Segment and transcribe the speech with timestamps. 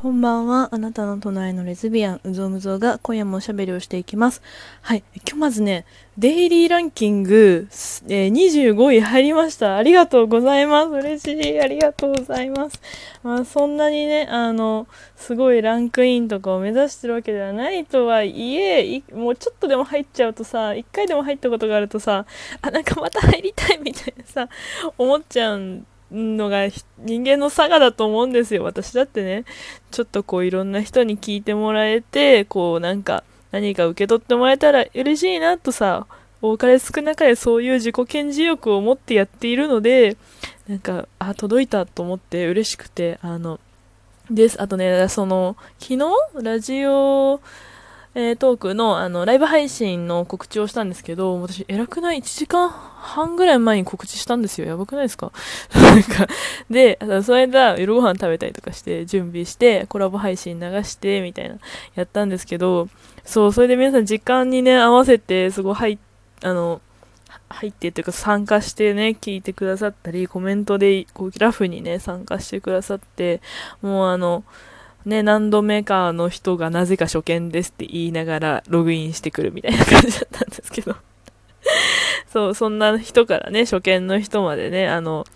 [0.00, 0.70] こんばんは。
[0.72, 4.40] あなたの隣のレズビアン、うぞうむぞうが今夜もおしゃべりをしていきます。
[4.80, 5.04] はい。
[5.14, 5.84] 今日まずね、
[6.16, 7.68] デイリーランキング、
[8.08, 9.76] えー25位入りました。
[9.76, 10.88] ありがとうございます。
[10.88, 11.60] 嬉しい。
[11.60, 12.80] ありがとうございます。
[13.22, 14.86] まあ、そんなにね、あの、
[15.16, 22.24] すごいランクインとかを目指してるわけではないとはいえ、いもうちょっとでも入っちゃうとさ、一回でも入ったことがあるとさ、
[22.62, 24.48] あ、なんかまた入りたいみたいなさ、
[24.96, 26.68] 思っちゃうんのが
[26.98, 28.64] 人間の差がだと思うんですよ。
[28.64, 29.44] 私だってね、
[29.90, 36.06] ちょっとこういろんな人に聞いてもらえて、こうなんか何か受け取ってもらえたら嬉しいなとさ、
[36.42, 40.16] 多かれ少なかれそういう自己顕示欲を持ってやっているので、
[40.68, 43.60] なんか、あ、届いたと思って嬉しくて、あの、
[44.30, 44.60] です。
[44.62, 46.06] あとね、その、昨日、
[46.42, 47.40] ラジオ、
[48.12, 54.66] えートークの、あの、ライブ配信の告知をしたんですけど、私、偉くない ?1 時間半ぐらい前に告知したんですよ。
[54.66, 55.30] やばくないですか？
[55.72, 56.26] なんか、
[56.68, 61.56] で、その間、夜ご飯食べたりとかして、準備して、コラボ配信流して、みたいな、
[61.94, 62.88] やったんですけど、
[63.24, 65.98] そう、それで皆さん時間にね、合わせて、すごい入っ、
[66.42, 66.80] あの、
[67.48, 73.40] 入ってっていうか参加してね、聞いてくださったり、コメントで、こう、ラフにね、参加してくださって、
[73.82, 74.42] もうあの、
[75.04, 80.96] ね、何度目かの人がなぜか初見ですって言いながらログインしてくるみたいな感じだったんですけど。
[82.32, 85.26] そう、そんな人からね、初見の人までね、あの、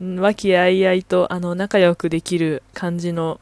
[0.00, 3.40] 和気あいあいと、あの、仲良くできる感じの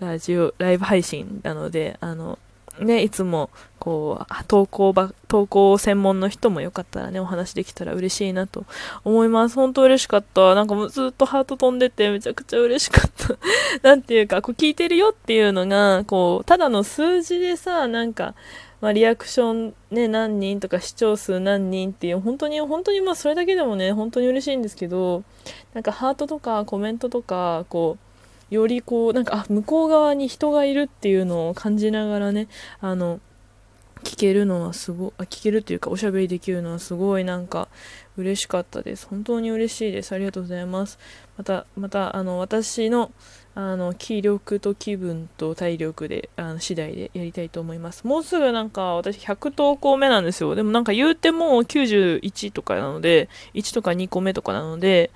[0.00, 2.38] ラジオ、ライブ配信なので、あの、
[2.80, 8.64] ね、いつも、こう、投稿ば、投稿専門の人もよかったらね、お話できたら嬉しいなと
[9.04, 9.54] 思います。
[9.54, 10.54] 本当嬉しかった。
[10.54, 13.36] なんかもうずっとハート飛んでて、めちゃくちゃ嬉しかった。
[13.88, 18.34] なんていうか、こう聞いてるよっていうのが、こう、ただの数字でさ、なんか、
[18.80, 25.24] まあ、リアクションね、何人とか視聴数何人っていう、本当に、本当にまあ、それだけでもね、本当に嬉しいんですけど、
[25.74, 28.07] なんかハートとかコメントとか、こう、
[28.50, 32.48] よりこう、なんか、あ、向こう側に人がいるっていうのを感じながらね、
[32.80, 33.20] あの、
[34.02, 37.68] 聞けるのはすごあ聞けるというかおしゃべりできるのはすごいなんか
[38.16, 39.06] 嬉しかったです。
[39.08, 40.12] 本当に嬉しいです。
[40.12, 40.98] ありがとうございます。
[41.36, 43.12] またまたあの私の
[43.54, 48.06] あの気力と気分と体力であの次第でやりたいと思います。
[48.06, 50.54] もうすぐなんか私100投稿目なんですよ。
[50.54, 55.10] でもなんか言うても91とかなので1とか2個目とかなので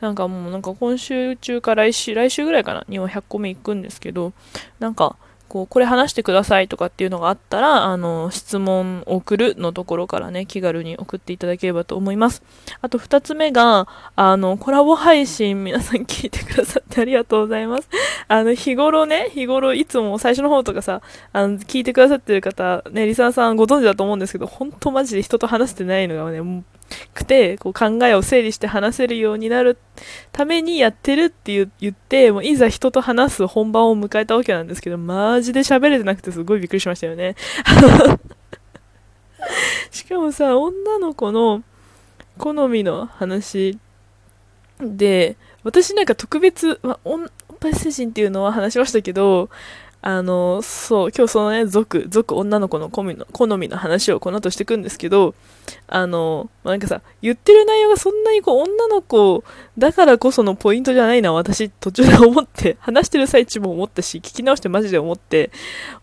[0.00, 2.84] なんかもうなんか今週中か来週来週ぐらいかな？
[2.88, 4.32] には100個目行くんですけど
[4.78, 5.16] なんか
[5.48, 12.42] こう、これ話してくださいとかっていうのがあったら、あの、質問送るのところからね、気軽に送っていただければと思います。
[12.82, 17.88] あと二つ目が、あの、コラボ配信皆さん聞いてくださってありがとうございます。
[18.28, 21.00] あの、日頃ね、日頃いつも最初の方とかさ、
[21.32, 26.42] あの、聞いてくださってる方、ね、リサーさんご存知だと思うんですけど、本当マジで人と話してないのがね、
[27.14, 29.78] くて、こう考えを整理して話せるようになる
[30.32, 37.36] ためにやってるって言って、もういざ人と話す本番を迎えたわけなんですけど、マジで喋れてなくてすごいびっくりしましたよね。
[39.90, 41.62] しかもさ、女の子の
[42.38, 43.78] 好みの話
[44.80, 47.28] で、私なんか特別、まあ、おんおっ
[47.58, 49.50] ぱい精神っていうのは話しましたけど、
[50.00, 55.34] あの、そう、今日そのね、族、族女の子の好みの好みの話をこの後していくんですけど、
[55.86, 59.42] あの、まあなんかさ、言ってる内容がそんなにこう女の子
[59.76, 65.50] だからこそのポイントじゃないな、私途中で思って、 話してる最中も思ったし、聞き直してマジで思って、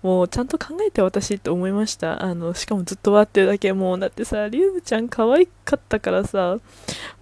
[0.02, 2.24] もうちゃんと考えて私って思いました。
[2.24, 6.58] あの、しかもずっと笑ってるだけ、もうだってさ、リュウちゃん可愛かったからさ、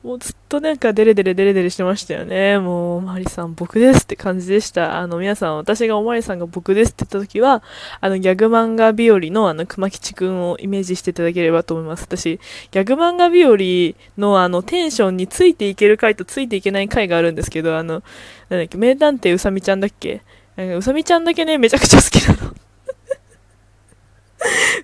[0.03, 2.59] もうずっとなんかデレデレデレデレしてましたよね。
[2.59, 4.99] もう、マリさん僕ですって感じでした。
[4.99, 7.61] あの、皆さん、私がおまりさんが僕ですって言った時は、
[7.99, 12.03] あの、ギャグ漫画日和のあの、熊吉くんをイメージしていただければと思います。
[12.03, 12.39] 私、
[12.71, 18.01] ギャグ漫画日和のあの、テンションについていける回とついていけない回があるんですけど、あの、
[18.47, 20.21] なんだっけ、名探偵うさみちゃんだっけ？
[20.55, 22.53] うさみちゃんだけね、めちゃくちゃ好きなの。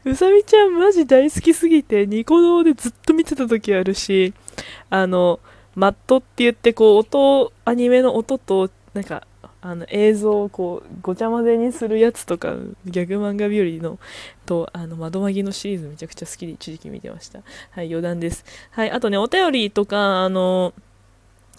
[0.06, 4.34] うさみちゃんマジ大好きすぎて、ニコ動でずっと見てた時あるし、
[4.90, 5.40] あの、
[5.75, 9.28] マットって言って、こう、音、アニメの音と、なんか、
[9.62, 14.00] あの、映像をこう、ごちゃ混ぜにするやつとか、ギャグ漫画日和の、
[14.46, 17.40] と、あの、窓マギのシリーズめちゃくちゃ好きで一時期見てました。
[17.72, 18.46] はい、余談です。
[18.72, 20.73] はい、あとね、お便りとか、あの、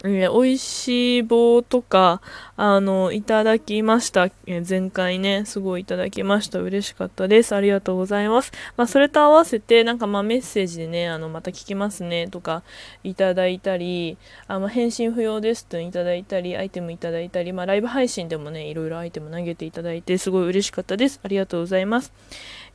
[0.03, 2.23] えー、美味しい棒とか、
[2.57, 4.25] あの、いただきました。
[4.47, 6.59] えー前回ね、すごいいただきました。
[6.59, 7.55] 嬉しかったです。
[7.55, 8.53] ありがとうございます。
[8.77, 12.63] まあ、それと合わせて、なんかまあメッセージでね、あの、また聞きますね、とか、
[13.05, 14.17] いただいたり、
[14.49, 21.21] あまあ、返信不要ですといただいたり、アイテムいただいたり、まあ、ライブ配信でもね、いろいろアイテム投げていただいて、すごい嬉しかったです。
[21.23, 22.13] ありがとうございます。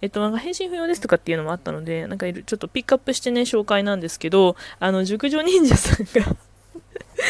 [0.02, 6.36] えっと、なんか返信不要ですとかっていうのもあったので、なんかいるちょっとピックアップしてね、紹介なんですけど、あの、熟女忍者さんが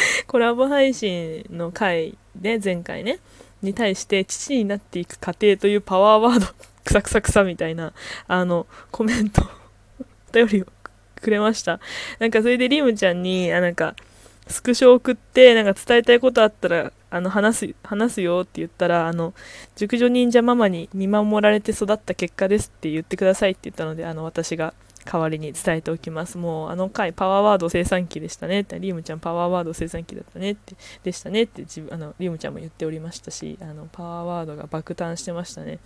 [0.26, 3.18] コラボ配信の回で前回ね
[3.62, 6.46] に対して父になっていく過程というパワーワード、
[6.84, 7.92] くさくさくさみたいな、
[8.28, 9.42] あの、コメント、
[10.30, 10.66] お便りを
[11.20, 11.80] くれました。
[12.18, 13.94] なんかそれでリムちゃんに、あ、なんか、
[14.46, 19.34] スクショ送って、なんか伝えたいことあったら、あの、話す、話すよって言ったら、あの、
[19.74, 24.74] 熟女忍者ママに見守られて育った結果ですって言ってくださいって言ったので、あの、私が
[25.06, 26.36] 代わりに伝えておきます。
[26.36, 30.74] もう、あの回、パワーワード生産機でしたねって、リムちゃんパワーワード生産機だったねって、
[31.04, 35.78] でしたねって自分、あの、リムちゃんも言っておりましたし、あの、パワーワードが爆誕してましたね。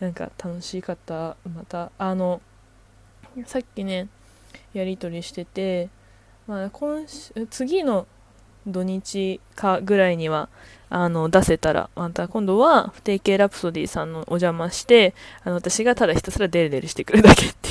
[0.00, 1.36] なんか楽しかった。
[1.54, 2.40] また、あの、
[3.46, 4.08] さっきね、
[4.72, 5.88] やり取りしてて、
[6.46, 8.06] まあ、今週次の
[8.66, 10.48] 土日かぐらいには
[10.90, 15.14] あの出せたらまた今度は不定形ラプソディさんのお邪魔して
[15.44, 17.67] あの私がただひたすらデレデレしてくるだけって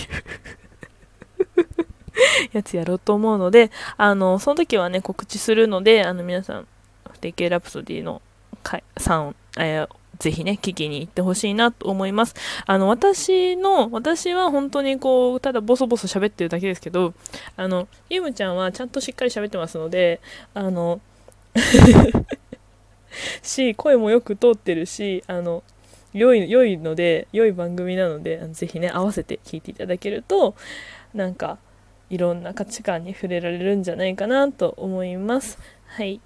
[2.54, 6.68] やつやろうと思うのであのその時はね告知するのであの皆さん
[7.12, 8.22] 不定形ラプソディの
[8.64, 9.90] 回3、えー、
[10.20, 12.36] ぜひね、聞きに行ってほしいなと思います。
[12.66, 17.14] あの、私の、私は本当にこう、ただボソボソ喋ってるだけですけど、
[17.56, 20.20] あの、ゆむちゃんはちゃんとしっかり喋ってますので、
[20.54, 21.00] あの、
[23.42, 25.64] し、声もよく通ってるし、あの、
[26.14, 30.56] 良い、良いので、良い番組なので、ぜひね、合わせて聞いていただけると、
[31.14, 31.58] なんか、
[32.10, 35.58] いろんな価値観に触れられるんじゃないかなと思います。
[35.88, 36.22] はい。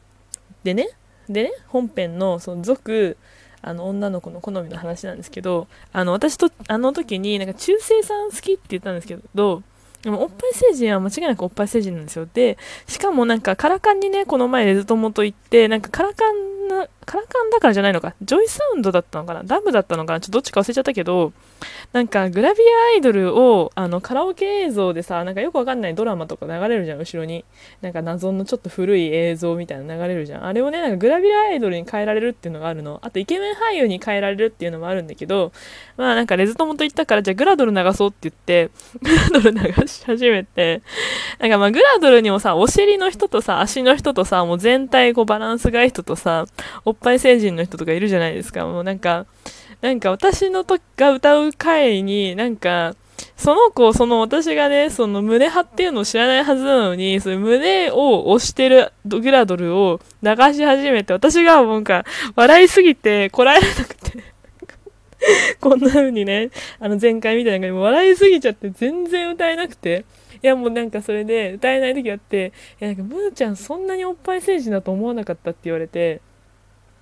[0.64, 0.90] でね、
[1.28, 3.18] でね、本編の、その、続、
[3.62, 9.62] あの女の子の好みの話なんですけどあの私とあの時になんか中性さん好きって言ったんですけど
[10.02, 12.58] でもおっぱい星人は間違いなくおっぱい星人なんですよで
[12.88, 18.16] しかもなんかカラ館にねこの前レズ友と行ってなんかカラカンなカラカンだからじゃないのか。
[18.22, 19.44] ジョイサウンドだったのかな。
[19.44, 20.22] ダムだったのかな。
[20.22, 21.34] ちょっとどっちか忘れちゃったけど
[21.92, 27.44] なんかグラビアアイドルをあのカラオケ映像でさなんかよくわかんないドラマとか流れるじゃん後ろに。
[27.82, 30.46] なんか謎のちょっと古い映像みたいな流れるじゃん。
[30.46, 33.00] あれをねなんかグラビアアイドルに変えられるっていうのがあるの。
[33.04, 35.52] あとイケメン俳優に変えられるっていうのもあるんだけど
[35.98, 38.72] まあなんかレズ友と言ったからじゃあグラドル流そうって言って
[39.02, 40.82] グラドル流し始めて
[41.40, 46.46] なんかまあグラドルにもさお尻の人とさ足の人とさもう全体こうバランスがいい人とさ
[46.86, 48.66] おっぱい成人の人とかいるじゃないですか。
[48.66, 49.26] もうなんか
[49.82, 52.96] なんか私のとが歌う回に、なんか、
[53.36, 62.06] その子、その私がね、その胸張っていうのを知らないはずなのに、その胸を押してるドグラドルを流し始めて、私がなんか、
[62.36, 64.24] 笑いすぎてこらえられなくて。
[65.60, 66.50] こんな風にね、
[66.80, 70.06] あの前回みたいな感じで笑いすぎちゃって全然歌えなくて、
[70.44, 76.22] いやもうなんかそれで歌えない時あって、いやなんかムーちゃんそんなにおっぱい成人だと思わなかったって言われて、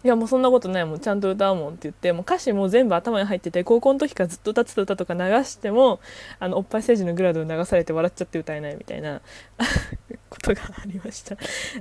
[0.04, 1.00] いやもうそんなことないもん。
[1.00, 6.00] ちゃんと歌うもんって言ってもう歌詞も全部頭に入ってて高校の時からずっと歌ってた歌とか流しても
[6.40, 9.20] あのおっぱい政治のグラドを流されて笑っちゃって歌えないみたいな
[10.30, 11.36] ことがありました。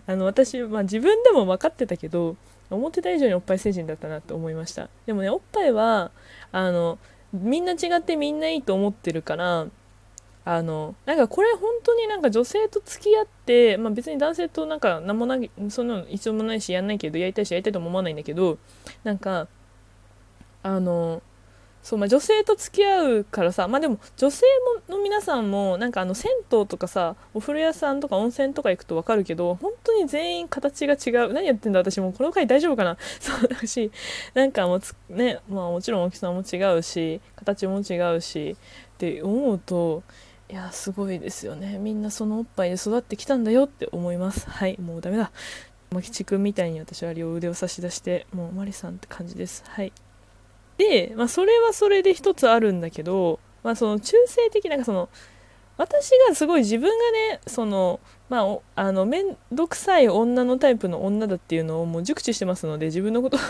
[0.07, 2.37] あの私、まあ、自分でも分かってたけど
[2.71, 4.89] 思ってた以上におっぱい成人だったなと思いました。
[5.07, 6.11] でもねおっぱいは
[6.51, 6.99] あの
[7.33, 9.67] みんな違ってみんないいと思ってるから
[10.51, 18.57] あのなんかこれ本当になんか女性と付き合って、まあ、別に男性となんか何もないそんなの一応もないしやんないけどやりたいしやりたいとも思わないんだけど
[19.05, 19.47] なんか
[20.63, 21.21] あの
[21.83, 24.45] そうまあ、女性と付き合うからさまあでも女性
[24.89, 31.33] もの皆さんもなんかあの銭湯とかさお風呂屋さんとか温泉とか行くと分かるけど本当に全員形が違う。
[31.33, 32.97] 何やってんだ私もこの回大丈夫かな？
[33.21, 33.91] そうだし
[34.35, 34.81] なんかもう
[35.11, 38.57] ねまあもちろん大きさも違うし形も違うし
[38.95, 40.03] って思うと
[40.51, 41.79] いやすごいですよね。
[41.79, 44.49] みんなそのおっぱいで育ってきたんだよって思います。
[44.49, 45.31] はいもうダメだ。
[45.91, 49.65] マキチ君みたいに私は両腕を差し出してもうマリさんって感じです。
[49.69, 49.93] はい。
[50.79, 55.09] で、まあ、それはそれで一つあるんだけど、まあ、その中性的なその
[55.77, 63.41] 私がすごい自分がねそのまああの面倒くさい女のタイプの女だっていうのをもう熟知してますので自分のことを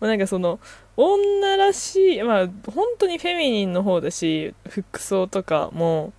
[0.00, 0.60] まなんかその
[0.96, 6.12] 女らしいまあ本当にフェミニンの方だし服装とかも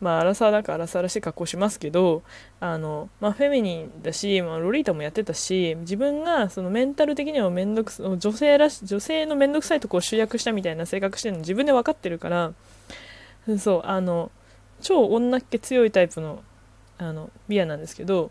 [0.00, 2.22] まあアラサーだからアラサーらしい格好しますけど
[2.60, 12.52] あの、まあ、フェミニンだし、まあ、ロリータもやってたし自分がそのメンタル的には面倒くさ女性らし女性の面倒くさいとこを集約したみたいな性格してるの自分で分かってるから
[13.58, 14.30] そうあの
[14.80, 16.42] 超女っ気強いタイプの
[16.96, 18.30] あのビアなんですけど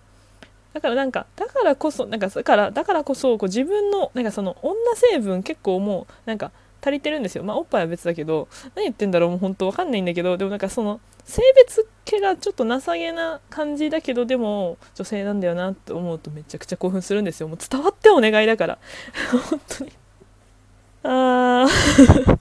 [0.73, 6.51] だからなんかだからこそなんかだからだからこそこう自分のなんかその女成分結構もうなんか
[6.81, 7.43] 足りてるんですよ。
[7.43, 17.47] まあおっぱいは別だけど何言ってんだろうもう本当わかんないんだけどでもなんかその性別気がちょっと情けな感じだけどでも女性なんだよなって思うとめちゃくちゃ興奮するんですよ。
[17.47, 18.77] もう伝わってお願いだから。
[19.49, 19.91] 本当に。
[21.03, 22.39] あー。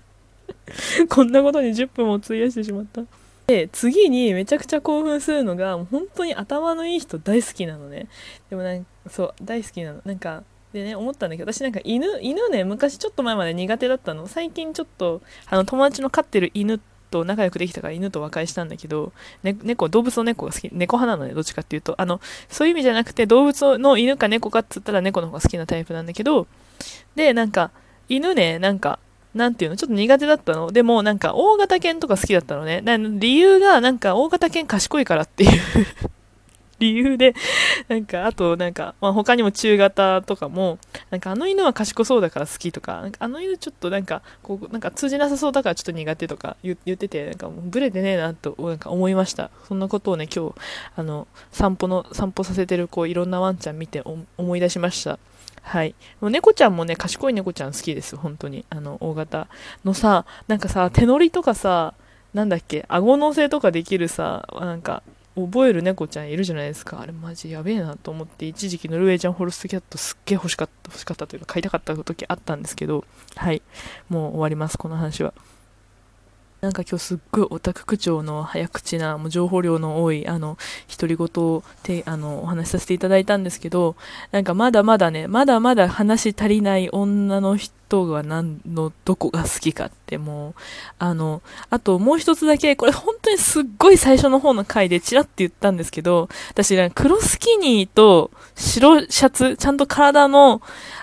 [1.09, 3.03] こんなことに10分も費やしてしまった。
[3.53, 8.09] で次にめちゃくちゃ興奮するのが本当に頭のいい人大好きなのね。
[8.49, 10.01] でもなんかそう大好きなの。
[10.07, 10.43] なんか
[10.73, 14.27] でね思ったんだけど私なんか犬犬ね昔ちょっと前まで苦手だったの。
[14.27, 16.81] 最近ちょっとあの友達の飼ってる犬
[17.11, 20.71] と仲良くできたから犬と和解したんだけど、ね、猫動物の猫が好き。
[20.73, 21.95] 猫派なのねどっちかっていうと。
[22.01, 26.47] あのそういう意味じゃなくて動物の犬か猫かっつったら猫の方が好きなタイプなんだけど
[27.17, 27.71] でなんか
[28.09, 28.99] 犬ねなんか
[29.35, 29.77] なんていうの？
[29.77, 30.71] ちょっと苦手だったの。
[30.73, 32.83] でも、なんか、大型犬とか好きだったのね。
[33.19, 35.51] 理由が、なんか、大型犬賢いからっていう
[36.79, 37.35] 理由で、
[37.89, 40.79] なんか、あと、なんか、まあ、他にも中型とかも、
[41.11, 49.51] なんか、あの犬は賢そうだから好きとか、なんかあの犬ちょっとなんか、こう、なんか通じなさそうだからちょっと苦手とか言ってて、なんかブレてねえなと、なんか思いました。
[49.69, 50.55] そんなことをね、今日、
[50.97, 54.03] あの、散歩の、散歩させてる、こう、いろんなワンちゃん見て
[54.37, 55.19] 思い出しました。
[55.63, 55.95] はい。
[56.21, 58.65] もう猫ちゃんもね、賢い猫ちゃん好きです、本当に。
[58.69, 59.49] あの、大型
[59.85, 61.95] のさ、なんかさ、手乗りとかさ、
[62.35, 65.03] なんだっけ、顎乗せとかできるさ、なんか、
[65.35, 67.01] 覚える猫ちゃんいるじゃないですか。
[67.01, 73.05] あれマジやべえなと思って、一時期ノルウェージャンホルストキャットすっげえ欲しかった、欲しかったというか買いたかった時あったんですけど、
[73.37, 73.63] はい。
[74.09, 75.33] もう終わります、この話は。
[76.63, 80.57] なんか今日すっごいオタク口調の早口な、もう情報量の多い、あの、
[80.89, 83.97] 独り言をて、あの、お話しさせていただいたんですけど、
[84.31, 90.55] なんかまだまだね、まだまだ話足りない女の人が何の、どこが好きかってもう、
[91.01, 100.63] あの、あともう一つだけ、これ本当にすっごい最初の方の回でチラって言ったんですけど、私、黒スキニーと白シャツ、ちゃんと体の、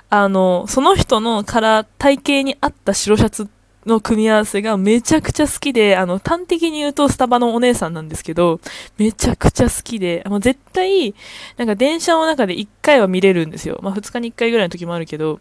[0.10, 3.59] あの、その人の体、体型に合った白シャツって
[3.90, 8.60] の組み合わせがめちゃくちゃ好きで、あの、端的に言うとスタバのお姉さんなんですけど、
[8.98, 11.14] めちゃくちゃ好きで、もう絶対、
[11.58, 13.80] なんか電車の中で1回は見れるんですよ。
[13.82, 15.40] まあ2日に1回ぐらいの時もあるけど、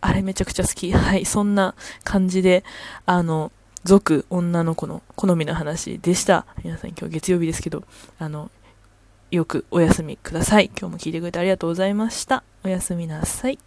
[0.00, 0.92] あれめちゃくちゃ好き。
[0.92, 2.64] はい、そんな感じで、
[3.06, 3.52] あの、
[3.84, 6.46] 族、女の子の好みの話でした。
[6.64, 7.84] 皆さん今日月曜日ですけど、
[8.18, 8.50] あの、
[9.30, 10.70] よくお休みください。
[10.78, 12.42] 今日も聞いてくれてありがとうございました。
[12.64, 13.58] おやすみなさい。